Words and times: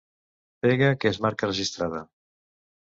Pega 0.67 0.89
que 1.03 1.13
és 1.17 1.21
marca 1.27 1.53
registrada. 1.53 2.05